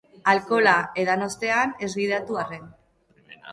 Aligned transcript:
Alkohola 0.31 0.73
edan 1.03 1.27
ostean, 1.27 1.77
ez 1.89 1.91
gidatu, 2.01 2.43
arren. 2.47 2.67